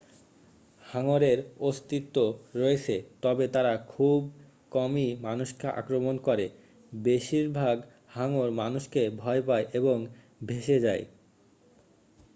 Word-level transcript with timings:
হাঙ্গরের 0.83 1.39
অস্তিত্ব 1.61 2.15
রয়েছে 2.55 2.95
তবে 3.21 3.45
তারা 3.47 3.73
খুব 3.89 4.19
কমই 4.71 5.09
মানুষকে 5.21 5.67
আক্রমণ 5.73 6.15
করে 6.27 6.45
বেশিরভাগ 7.01 7.75
হাঙ্গর 8.15 8.49
মানুষকে 8.61 9.01
ভয় 9.17 9.41
পায় 9.47 9.65
এবং 9.79 9.97
ভেসে 10.41 10.77
যায় 10.79 11.03